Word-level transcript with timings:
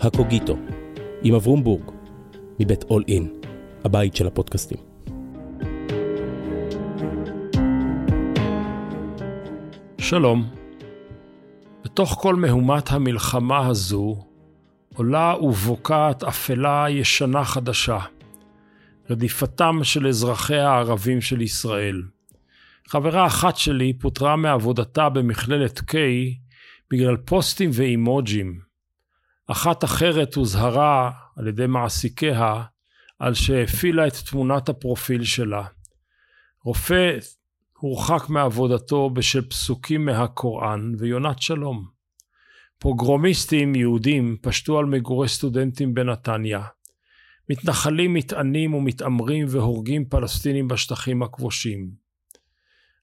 הקוגיטו, 0.00 0.56
עם 1.22 1.34
אברום 1.34 1.64
בורג, 1.64 1.90
מבית 2.60 2.84
אול 2.84 3.04
אין, 3.08 3.28
הבית 3.84 4.16
של 4.16 4.26
הפודקאסטים. 4.26 4.78
שלום. 9.98 10.48
בתוך 11.84 12.18
כל 12.20 12.34
מהומת 12.34 12.92
המלחמה 12.92 13.66
הזו, 13.66 14.24
עולה 14.94 15.34
ובוקעת 15.40 16.24
אפלה 16.24 16.86
ישנה 16.90 17.44
חדשה, 17.44 17.98
רדיפתם 19.10 19.80
של 19.82 20.06
אזרחיה 20.06 20.70
הערבים 20.70 21.20
של 21.20 21.40
ישראל. 21.40 22.02
חברה 22.86 23.26
אחת 23.26 23.56
שלי 23.56 23.92
פוטרה 23.92 24.36
מעבודתה 24.36 25.08
במכללת 25.08 25.78
K 25.78 25.94
בגלל 26.90 27.16
פוסטים 27.16 27.70
ואימוג'ים. 27.72 28.67
אחת 29.50 29.84
אחרת 29.84 30.34
הוזהרה 30.34 31.10
על 31.36 31.48
ידי 31.48 31.66
מעסיקיה 31.66 32.62
על 33.18 33.34
שהפעילה 33.34 34.06
את 34.06 34.12
תמונת 34.30 34.68
הפרופיל 34.68 35.24
שלה. 35.24 35.64
רופא 36.64 37.18
הורחק 37.78 38.28
מעבודתו 38.28 39.10
בשל 39.10 39.48
פסוקים 39.48 40.04
מהקוראן 40.04 40.92
ויונת 40.98 41.42
שלום. 41.42 41.88
פוגרומיסטים 42.78 43.74
יהודים 43.74 44.36
פשטו 44.42 44.78
על 44.78 44.84
מגורי 44.84 45.28
סטודנטים 45.28 45.94
בנתניה. 45.94 46.62
מתנחלים 47.50 48.14
מתענים 48.14 48.74
ומתעמרים 48.74 49.46
והורגים 49.50 50.04
פלסטינים 50.04 50.68
בשטחים 50.68 51.22
הכבושים. 51.22 51.90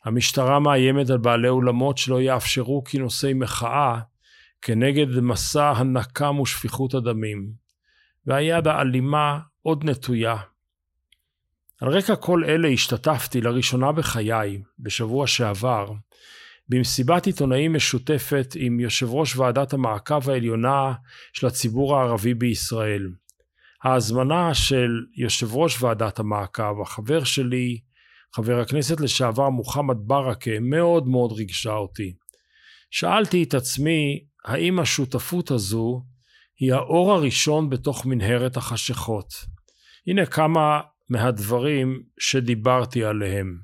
המשטרה 0.03 0.59
מאיימת 0.59 1.09
על 1.09 1.17
בעלי 1.17 1.49
אולמות 1.49 1.97
שלא 1.97 2.21
יאפשרו 2.21 2.83
כינוסי 2.83 3.33
מחאה 3.33 3.99
כנגד 4.61 5.19
מסע 5.19 5.71
הנקם 5.71 6.39
ושפיכות 6.39 6.93
הדמים, 6.93 7.51
והיד 8.25 8.67
האלימה 8.67 9.39
עוד 9.61 9.83
נטויה. 9.83 10.37
על 11.81 11.89
רקע 11.89 12.15
כל 12.15 12.43
אלה 12.45 12.67
השתתפתי 12.67 13.41
לראשונה 13.41 13.91
בחיי, 13.91 14.61
בשבוע 14.79 15.27
שעבר, 15.27 15.91
במסיבת 16.69 17.25
עיתונאים 17.25 17.73
משותפת 17.73 18.53
עם 18.55 18.79
יושב 18.79 19.07
ראש 19.09 19.35
ועדת 19.35 19.73
המעקב 19.73 20.29
העליונה 20.29 20.93
של 21.33 21.47
הציבור 21.47 21.97
הערבי 21.97 22.33
בישראל. 22.33 23.07
ההזמנה 23.83 24.53
של 24.53 24.89
יושב 25.15 25.55
ראש 25.55 25.83
ועדת 25.83 26.19
המעקב, 26.19 26.81
החבר 26.81 27.23
שלי, 27.23 27.79
חבר 28.35 28.59
הכנסת 28.59 28.99
לשעבר 28.99 29.49
מוחמד 29.49 29.95
ברכה, 29.99 30.59
מאוד 30.61 31.07
מאוד 31.07 31.31
ריגשה 31.31 31.73
אותי. 31.73 32.13
שאלתי 32.91 33.43
את 33.43 33.53
עצמי, 33.53 34.25
האם 34.45 34.79
השותפות 34.79 35.51
הזו 35.51 36.01
היא 36.59 36.73
האור 36.73 37.11
הראשון 37.13 37.69
בתוך 37.69 38.05
מנהרת 38.05 38.57
החשכות? 38.57 39.33
הנה 40.07 40.25
כמה 40.25 40.81
מהדברים 41.09 42.03
שדיברתי 42.19 43.03
עליהם. 43.03 43.57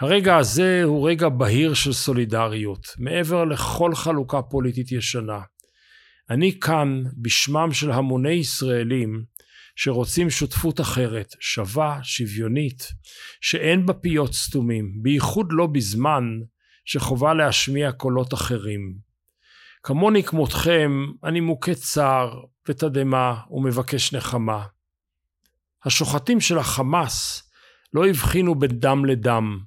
הרגע 0.00 0.36
הזה 0.36 0.82
הוא 0.84 1.08
רגע 1.10 1.28
בהיר 1.28 1.74
של 1.74 1.92
סולידריות, 1.92 2.86
מעבר 2.98 3.44
לכל 3.44 3.94
חלוקה 3.94 4.42
פוליטית 4.42 4.92
ישנה. 4.92 5.40
אני 6.30 6.60
כאן 6.60 7.02
בשמם 7.22 7.72
של 7.72 7.90
המוני 7.90 8.32
ישראלים 8.32 9.24
שרוצים 9.76 10.30
שותפות 10.30 10.80
אחרת, 10.80 11.34
שווה, 11.40 12.00
שוויונית, 12.02 12.88
שאין 13.40 13.86
בה 13.86 13.94
פיות 13.94 14.34
סתומים, 14.34 14.92
בייחוד 15.02 15.46
לא 15.50 15.66
בזמן 15.66 16.24
שחובה 16.84 17.34
להשמיע 17.34 17.92
קולות 17.92 18.34
אחרים. 18.34 19.07
כמוני 19.82 20.22
כמותכם, 20.22 21.06
אני 21.24 21.40
מוכה 21.40 21.74
צער 21.74 22.40
ותדהמה 22.68 23.40
ומבקש 23.50 24.14
נחמה. 24.14 24.64
השוחטים 25.84 26.40
של 26.40 26.58
החמאס 26.58 27.50
לא 27.94 28.06
הבחינו 28.06 28.54
בין 28.54 28.70
דם 28.80 29.04
לדם, 29.04 29.58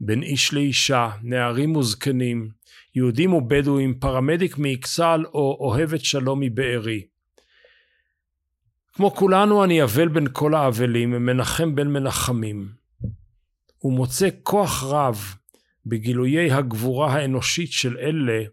בין 0.00 0.22
איש 0.22 0.54
לאישה, 0.54 1.10
נערים 1.22 1.76
וזקנים, 1.76 2.48
יהודים 2.94 3.32
ובדואים, 3.32 3.98
פרמדיק 3.98 4.58
מאכסל 4.58 5.24
או 5.34 5.56
אוהבת 5.60 6.04
שלום 6.04 6.40
מבארי. 6.40 7.02
כמו 8.92 9.14
כולנו 9.14 9.64
אני 9.64 9.82
אבל 9.82 10.08
בין 10.08 10.26
כל 10.32 10.54
האבלים, 10.54 11.10
מנחם 11.10 11.74
בין 11.74 11.92
מנחמים, 11.92 12.68
ומוצא 13.84 14.28
כוח 14.42 14.84
רב 14.84 15.34
בגילויי 15.86 16.52
הגבורה 16.52 17.12
האנושית 17.12 17.72
של 17.72 17.96
אלה 17.98 18.44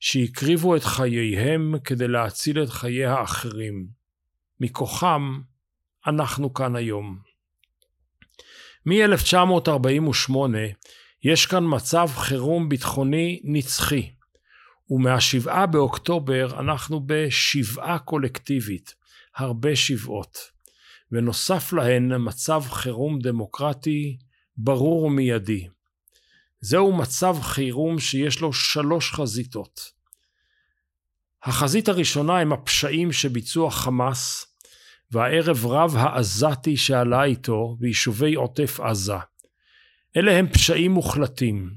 שהקריבו 0.00 0.76
את 0.76 0.84
חייהם 0.84 1.74
כדי 1.84 2.08
להציל 2.08 2.62
את 2.62 2.68
חיי 2.68 3.06
האחרים. 3.06 3.86
מכוחם 4.60 5.40
אנחנו 6.06 6.54
כאן 6.54 6.76
היום. 6.76 7.18
מ-1948 8.86 10.32
יש 11.24 11.46
כאן 11.46 11.64
מצב 11.66 12.06
חירום 12.14 12.68
ביטחוני 12.68 13.40
נצחי, 13.44 14.10
ומהשבעה 14.90 15.66
באוקטובר 15.66 16.60
אנחנו 16.60 17.00
בשבעה 17.06 17.98
קולקטיבית, 17.98 18.94
הרבה 19.36 19.76
שבעות, 19.76 20.38
ונוסף 21.12 21.72
להן 21.72 22.12
מצב 22.18 22.62
חירום 22.70 23.18
דמוקרטי 23.18 24.18
ברור 24.56 25.02
ומיידי. 25.02 25.68
זהו 26.60 26.96
מצב 26.96 27.36
חירום 27.42 27.98
שיש 27.98 28.40
לו 28.40 28.52
שלוש 28.52 29.12
חזיתות. 29.12 29.80
החזית 31.42 31.88
הראשונה 31.88 32.38
הם 32.38 32.52
הפשעים 32.52 33.12
שביצעו 33.12 33.66
החמאס 33.66 34.46
והערב 35.10 35.66
רב 35.66 35.96
העזתי 35.96 36.76
שעלה 36.76 37.24
איתו 37.24 37.76
ביישובי 37.80 38.34
עוטף 38.34 38.80
עזה. 38.80 39.12
אלה 40.16 40.38
הם 40.38 40.48
פשעים 40.48 40.90
מוחלטים 40.90 41.70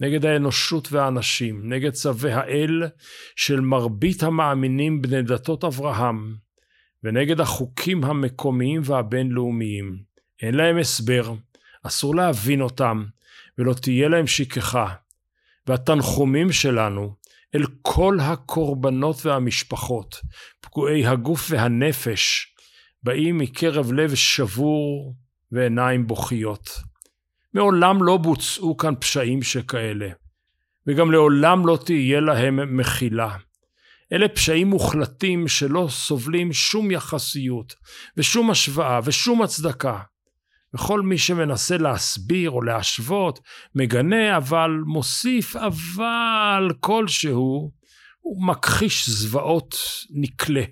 נגד 0.00 0.26
האנושות 0.26 0.92
והאנשים, 0.92 1.72
נגד 1.72 1.92
צווי 1.92 2.32
האל 2.32 2.82
של 3.36 3.60
מרבית 3.60 4.22
המאמינים 4.22 5.02
בני 5.02 5.22
דתות 5.22 5.64
אברהם, 5.64 6.36
ונגד 7.04 7.40
החוקים 7.40 8.04
המקומיים 8.04 8.80
והבינלאומיים. 8.84 9.98
אין 10.42 10.54
להם 10.54 10.78
הסבר, 10.78 11.34
אסור 11.82 12.14
להבין 12.14 12.60
אותם, 12.60 13.04
ולא 13.58 13.74
תהיה 13.74 14.08
להם 14.08 14.26
שכחה. 14.26 14.86
והתנחומים 15.66 16.52
שלנו 16.52 17.14
אל 17.54 17.62
כל 17.82 18.18
הקורבנות 18.20 19.26
והמשפחות, 19.26 20.20
פגועי 20.60 21.06
הגוף 21.06 21.46
והנפש, 21.50 22.54
באים 23.02 23.38
מקרב 23.38 23.92
לב 23.92 24.14
שבור 24.14 25.14
ועיניים 25.52 26.06
בוכיות. 26.06 26.70
מעולם 27.54 28.02
לא 28.02 28.16
בוצעו 28.16 28.76
כאן 28.76 28.94
פשעים 29.00 29.42
שכאלה, 29.42 30.08
וגם 30.86 31.10
לעולם 31.10 31.66
לא 31.66 31.78
תהיה 31.84 32.20
להם 32.20 32.76
מחילה. 32.76 33.36
אלה 34.12 34.28
פשעים 34.28 34.66
מוחלטים 34.66 35.48
שלא 35.48 35.86
סובלים 35.90 36.52
שום 36.52 36.90
יחסיות, 36.90 37.74
ושום 38.16 38.50
השוואה, 38.50 39.00
ושום 39.04 39.42
הצדקה. 39.42 39.98
וכל 40.74 41.00
מי 41.00 41.18
שמנסה 41.18 41.76
להסביר 41.76 42.50
או 42.50 42.62
להשוות, 42.62 43.40
מגנה, 43.74 44.36
אבל 44.36 44.70
מוסיף 44.86 45.56
אבל 45.56 46.72
כלשהו, 46.80 47.72
הוא 48.20 48.46
מכחיש 48.46 49.08
זוועות 49.08 49.76
נקלה. 50.10 50.64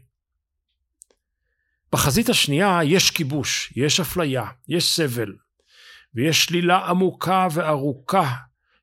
בחזית 1.92 2.28
השנייה 2.28 2.80
יש 2.84 3.10
כיבוש, 3.10 3.72
יש 3.76 4.00
אפליה, 4.00 4.46
יש 4.68 4.96
סבל, 4.96 5.32
ויש 6.14 6.44
שלילה 6.44 6.78
עמוקה 6.78 7.48
וארוכה 7.52 8.34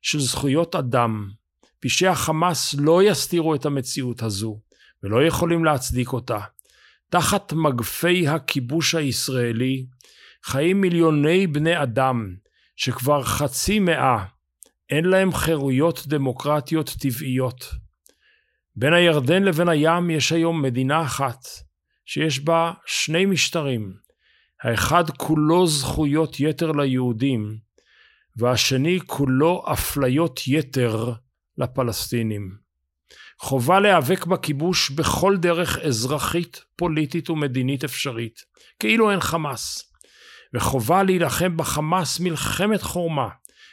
של 0.02 0.20
זכויות 0.20 0.74
אדם. 0.74 1.30
פשעי 1.80 2.08
החמאס 2.08 2.74
לא 2.74 3.02
יסתירו 3.02 3.54
את 3.54 3.66
המציאות 3.66 4.22
הזו, 4.22 4.60
ולא 5.02 5.26
יכולים 5.26 5.64
להצדיק 5.64 6.12
אותה. 6.12 6.38
תחת 7.10 7.52
מגפי 7.52 8.28
הכיבוש 8.28 8.94
הישראלי 8.94 9.86
חיים 10.44 10.80
מיליוני 10.80 11.46
בני 11.46 11.82
אדם 11.82 12.34
שכבר 12.76 13.22
חצי 13.22 13.78
מאה 13.78 14.24
אין 14.90 15.04
להם 15.04 15.32
חירויות 15.32 16.06
דמוקרטיות 16.06 16.90
טבעיות. 17.00 17.64
בין 18.76 18.92
הירדן 18.92 19.42
לבין 19.42 19.68
הים 19.68 20.10
יש 20.10 20.32
היום 20.32 20.62
מדינה 20.62 21.02
אחת, 21.02 21.46
שיש 22.06 22.40
בה 22.40 22.72
שני 22.86 23.26
משטרים, 23.26 23.92
האחד 24.62 25.10
כולו 25.10 25.66
זכויות 25.66 26.40
יתר 26.40 26.72
ליהודים, 26.72 27.56
והשני 28.36 28.98
כולו 29.06 29.64
אפליות 29.72 30.40
יתר 30.46 31.12
לפלסטינים. 31.58 32.56
חובה 33.40 33.80
להיאבק 33.80 34.26
בכיבוש 34.26 34.90
בכל 34.90 35.36
דרך 35.36 35.78
אזרחית, 35.78 36.64
פוליטית 36.76 37.30
ומדינית 37.30 37.84
אפשרית, 37.84 38.40
כאילו 38.78 39.10
אין 39.10 39.20
חמאס. 39.20 39.87
וחובה 40.54 41.02
להילחם 41.02 41.56
בחמאס 41.56 42.20
מלחמת 42.20 42.82
חורמה, 42.82 43.28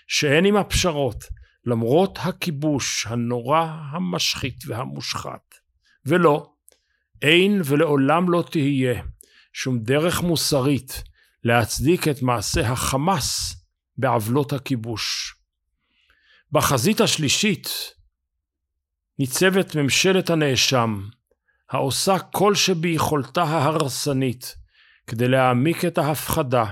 שאין 0.08 0.46
עם 0.46 0.56
הפשרות, 0.56 1.24
למרות 1.66 2.20
הכיבוש 2.22 3.06
הנורא, 3.10 3.66
המשחית 3.92 4.64
והמושחת. 4.68 5.56
ולא, 6.06 6.52
אין 7.22 7.62
ולעולם 7.66 8.30
לא 8.30 8.44
תהיה 8.52 9.02
שום 9.54 9.80
דרך 9.80 10.22
מוסרית 10.22 11.04
להצדיק 11.44 12.08
את 12.08 12.22
מעשה 12.22 12.72
החמאס 12.72 13.56
בעוולות 13.98 14.54
הכיבוש. 14.54 15.36
בחזית 16.52 17.02
השלישית 17.02 17.70
ניצבת 19.20 19.76
ממשלת 19.76 20.30
הנאשם, 20.30 21.02
העושה 21.70 22.20
כל 22.20 22.56
שביכולתה 22.56 23.44
ההרסנית 23.44 24.56
כדי 25.08 25.28
להעמיק 25.28 25.86
את 25.86 25.98
ההפחדה, 25.98 26.66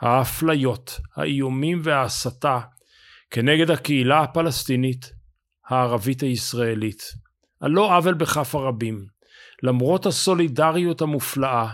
האפליות, 0.00 1.00
האיומים 1.16 1.80
וההסתה 1.84 2.60
כנגד 3.30 3.70
הקהילה 3.70 4.20
הפלסטינית, 4.22 5.12
הערבית 5.68 6.22
הישראלית. 6.22 7.02
על 7.60 7.70
לא 7.70 7.96
עוול 7.96 8.14
בכף 8.14 8.54
הרבים, 8.54 9.06
למרות 9.62 10.06
הסולידריות 10.06 11.00
המופלאה, 11.00 11.72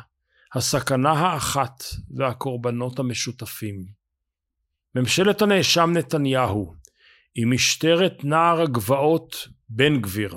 הסכנה 0.54 1.10
האחת 1.10 1.84
והקורבנות 2.16 2.98
המשותפים. 2.98 3.84
ממשלת 4.94 5.42
הנאשם 5.42 5.92
נתניהו, 5.96 6.74
עם 7.34 7.54
משטרת 7.54 8.24
נער 8.24 8.60
הגבעות 8.60 9.48
בן 9.68 10.00
גביר, 10.00 10.36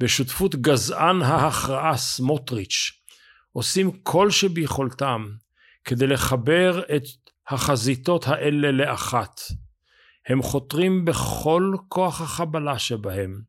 ושותפות 0.00 0.54
גזען 0.54 1.22
ההכרעה 1.22 1.96
סמוטריץ', 1.96 3.01
עושים 3.52 3.90
כל 4.02 4.30
שביכולתם 4.30 5.26
כדי 5.84 6.06
לחבר 6.06 6.82
את 6.96 7.02
החזיתות 7.48 8.28
האלה 8.28 8.70
לאחת. 8.70 9.40
הם 10.26 10.42
חותרים 10.42 11.04
בכל 11.04 11.74
כוח 11.88 12.20
החבלה 12.20 12.78
שבהם 12.78 13.40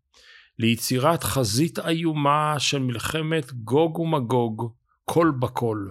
ליצירת 0.59 1.23
חזית 1.23 1.79
איומה 1.79 2.55
של 2.59 2.79
מלחמת 2.79 3.53
גוג 3.53 3.99
ומגוג, 3.99 4.73
כל 5.05 5.31
בכל. 5.39 5.87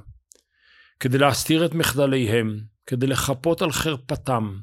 כדי 1.00 1.18
להסתיר 1.18 1.64
את 1.64 1.74
מחדליהם, 1.74 2.60
כדי 2.86 3.06
לחפות 3.06 3.62
על 3.62 3.72
חרפתם, 3.72 4.58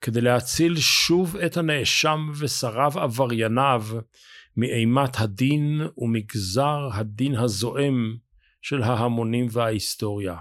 כדי 0.00 0.20
להציל 0.20 0.76
שוב 0.76 1.36
את 1.36 1.56
הנאשם 1.56 2.30
ושריו 2.38 2.92
עברייניו 2.96 3.84
מאימת 4.56 5.20
הדין 5.20 5.80
ומגזר 5.98 6.88
הדין 6.92 7.34
הזועם 7.34 8.16
של 8.62 8.82
ההמונים 8.82 9.46
וההיסטוריה. 9.50 10.36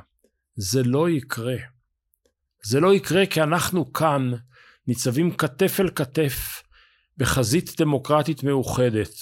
זה 0.56 0.84
לא 0.84 1.10
יקרה. 1.10 1.56
זה 2.64 2.80
לא 2.80 2.94
יקרה 2.94 3.26
כי 3.26 3.42
אנחנו 3.42 3.94
כאן 3.94 4.32
ניצבים 4.88 5.32
כתף 5.32 5.80
אל 5.80 5.90
כתף 5.96 6.64
בחזית 7.18 7.82
דמוקרטית 7.82 8.44
מאוחדת, 8.44 9.14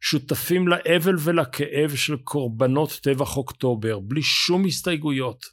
שותפים 0.00 0.68
לאבל 0.68 1.16
ולכאב 1.18 1.94
של 1.94 2.16
קורבנות 2.16 3.00
טבח 3.02 3.36
אוקטובר, 3.36 3.98
בלי 4.00 4.22
שום 4.22 4.64
הסתייגויות. 4.64 5.44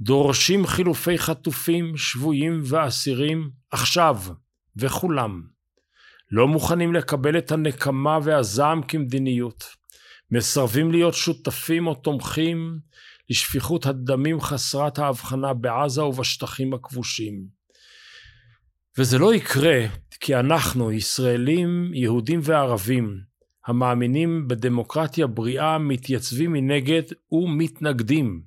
דורשים 0.00 0.66
חילופי 0.66 1.18
חטופים, 1.18 1.96
שבויים 1.96 2.62
ואסירים 2.64 3.50
עכשיו, 3.70 4.20
וכולם. 4.76 5.42
לא 6.30 6.48
מוכנים 6.48 6.94
לקבל 6.94 7.38
את 7.38 7.52
הנקמה 7.52 8.18
והזעם 8.22 8.82
כמדיניות. 8.82 9.64
מסרבים 10.30 10.90
להיות 10.92 11.14
שותפים 11.14 11.86
או 11.86 11.94
תומכים 11.94 12.78
לשפיכות 13.30 13.86
הדמים 13.86 14.40
חסרת 14.40 14.98
ההבחנה 14.98 15.54
בעזה 15.54 16.04
ובשטחים 16.04 16.74
הכבושים. 16.74 17.46
וזה 18.98 19.18
לא 19.18 19.34
יקרה 19.34 19.80
כי 20.20 20.36
אנחנו, 20.36 20.92
ישראלים, 20.92 21.90
יהודים 21.94 22.40
וערבים, 22.42 23.20
המאמינים 23.66 24.48
בדמוקרטיה 24.48 25.26
בריאה, 25.26 25.78
מתייצבים 25.78 26.52
מנגד 26.52 27.02
ומתנגדים. 27.32 28.42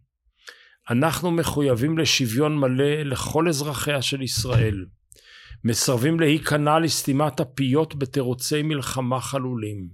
אנחנו 0.89 1.31
מחויבים 1.31 1.97
לשוויון 1.97 2.57
מלא 2.57 3.03
לכל 3.03 3.47
אזרחיה 3.47 4.01
של 4.01 4.21
ישראל. 4.21 4.85
מסרבים 5.63 6.19
להיכנע 6.19 6.79
לסתימת 6.79 7.39
הפיות 7.39 7.95
בתירוצי 7.95 8.61
מלחמה 8.61 9.21
חלולים. 9.21 9.89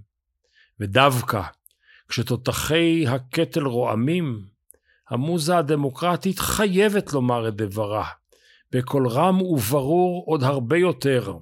ודווקא 0.80 1.42
כשתותחי 2.08 3.04
הקטל 3.08 3.66
רועמים, 3.66 4.46
המוזה 5.08 5.58
הדמוקרטית 5.58 6.38
חייבת 6.38 7.12
לומר 7.12 7.48
את 7.48 7.56
דברה, 7.56 8.04
בקול 8.72 9.08
רם 9.08 9.42
וברור 9.42 10.24
עוד 10.26 10.42
הרבה 10.42 10.76
יותר, 10.76 11.38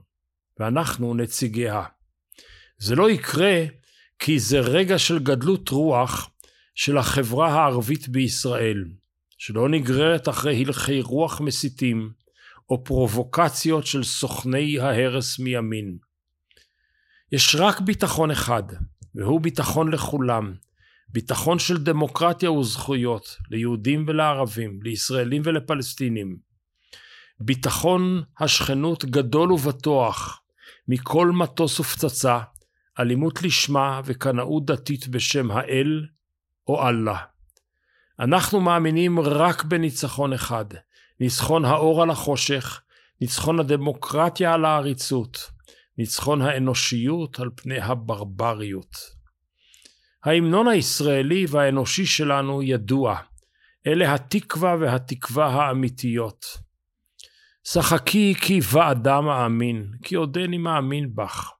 ואנחנו 0.60 1.14
נציגיה. 1.14 1.84
זה 2.78 2.94
לא 2.94 3.10
יקרה 3.10 3.64
כי 4.18 4.38
זה 4.38 4.60
רגע 4.60 4.98
של 4.98 5.18
גדלות 5.18 5.68
רוח 5.68 6.30
של 6.74 6.98
החברה 6.98 7.52
הערבית 7.52 8.08
בישראל, 8.08 8.84
שלא 9.38 9.68
נגררת 9.68 10.28
אחרי 10.28 10.64
הלכי 10.66 11.02
רוח 11.02 11.40
מסיתים 11.40 12.10
או 12.70 12.84
פרובוקציות 12.84 13.86
של 13.86 14.04
סוכני 14.04 14.80
ההרס 14.80 15.38
מימין. 15.38 15.98
יש 17.32 17.56
רק 17.58 17.80
ביטחון 17.80 18.30
אחד, 18.30 18.62
והוא 19.14 19.40
ביטחון 19.40 19.92
לכולם, 19.92 20.54
ביטחון 21.08 21.58
של 21.58 21.84
דמוקרטיה 21.84 22.50
וזכויות 22.50 23.36
ליהודים 23.50 24.04
ולערבים, 24.08 24.78
לישראלים 24.82 25.42
ולפלסטינים. 25.44 26.36
ביטחון 27.40 28.22
השכנות 28.40 29.04
גדול 29.04 29.52
ובטוח 29.52 30.40
מכל 30.88 31.30
מטוס 31.30 31.80
ופצצה, 31.80 32.40
אלימות 33.00 33.42
לשמה 33.42 34.00
וקנאות 34.04 34.64
דתית 34.66 35.08
בשם 35.08 35.50
האל 35.50 36.06
או 36.68 36.88
אללה. 36.88 37.18
אנחנו 38.20 38.60
מאמינים 38.60 39.20
רק 39.20 39.64
בניצחון 39.64 40.32
אחד, 40.32 40.64
ניצחון 41.20 41.64
האור 41.64 42.02
על 42.02 42.10
החושך, 42.10 42.80
ניצחון 43.20 43.60
הדמוקרטיה 43.60 44.54
על 44.54 44.64
העריצות, 44.64 45.50
ניצחון 45.98 46.42
האנושיות 46.42 47.40
על 47.40 47.50
פני 47.54 47.80
הברבריות. 47.80 48.96
ההמנון 50.24 50.68
הישראלי 50.68 51.46
והאנושי 51.48 52.06
שלנו 52.06 52.62
ידוע, 52.62 53.16
אלה 53.86 54.14
התקווה 54.14 54.76
והתקווה 54.80 55.46
האמיתיות. 55.46 56.46
שחקי 57.68 58.34
כי 58.40 58.60
ואדם 58.72 59.24
מאמין, 59.24 59.92
כי 60.02 60.14
עודני 60.14 60.58
מאמין 60.58 61.14
בך. 61.14 61.50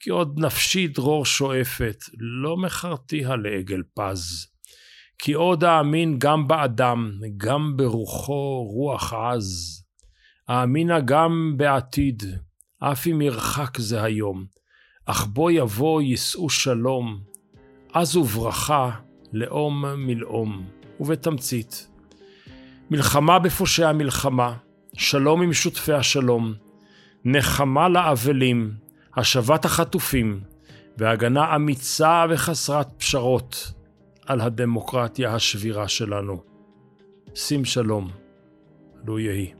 כי 0.00 0.10
עוד 0.10 0.38
נפשי 0.38 0.88
דרור 0.88 1.26
שואפת, 1.26 1.98
לא 2.18 2.56
מכרתיה 2.56 3.36
לעגל 3.36 3.82
פז. 3.94 4.46
כי 5.18 5.32
עוד 5.32 5.64
אאמין 5.64 6.18
גם 6.18 6.48
באדם, 6.48 7.12
גם 7.36 7.76
ברוחו 7.76 8.64
רוח 8.64 9.12
עז. 9.12 9.82
האמינה 10.48 11.00
גם 11.00 11.54
בעתיד, 11.56 12.22
אף 12.80 13.06
אם 13.06 13.22
ירחק 13.22 13.78
זה 13.78 14.02
היום, 14.02 14.44
אך 15.06 15.26
בו 15.26 15.50
יבוא 15.50 16.02
יישאו 16.02 16.50
שלום, 16.50 17.20
אז 17.94 18.16
וברכה 18.16 18.90
לאום 19.32 19.84
מלאום. 19.84 20.64
ובתמצית, 21.00 21.88
מלחמה 22.90 23.38
בפושעי 23.38 23.86
המלחמה, 23.86 24.54
שלום 24.94 25.42
עם 25.42 25.52
שותפי 25.52 25.92
השלום, 25.92 26.54
נחמה 27.24 27.88
לאבלים, 27.88 28.72
השבת 29.16 29.64
החטופים 29.64 30.40
והגנה 30.98 31.56
אמיצה 31.56 32.24
וחסרת 32.30 32.88
פשרות 32.98 33.72
על 34.26 34.40
הדמוקרטיה 34.40 35.34
השבירה 35.34 35.88
שלנו. 35.88 36.42
שים 37.34 37.64
שלום, 37.64 38.10
לו 39.06 39.18
יהי. 39.18 39.59